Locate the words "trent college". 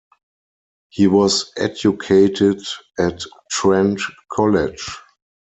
3.51-4.89